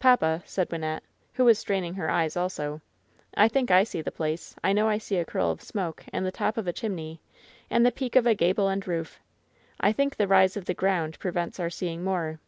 "Papa," 0.00 0.42
said 0.44 0.68
Wynnette, 0.70 1.02
who 1.34 1.44
was 1.44 1.56
straining 1.56 1.94
her 1.94 2.10
eyes 2.10 2.36
also, 2.36 2.80
"I 3.36 3.46
think 3.46 3.70
I 3.70 3.84
see 3.84 4.02
the 4.02 4.10
place. 4.10 4.56
I 4.64 4.72
know 4.72 4.88
I 4.88 4.98
see 4.98 5.18
a 5.18 5.24
curl 5.24 5.52
of 5.52 5.62
smoke 5.62 6.04
and 6.12 6.26
the 6.26 6.32
top 6.32 6.56
of 6.56 6.66
a 6.66 6.72
chimney, 6.72 7.20
and 7.70 7.86
the 7.86 7.92
peak 7.92 8.16
of 8.16 8.26
a 8.26 8.34
^able 8.34 8.72
end 8.72 8.88
roof. 8.88 9.20
I 9.78 9.92
think 9.92 10.16
the 10.16 10.26
rise 10.26 10.56
of 10.56 10.64
the 10.64 10.74
ground 10.74 11.16
prevents 11.20 11.60
our 11.60 11.70
seeing 11.70 12.02
more." 12.02 12.40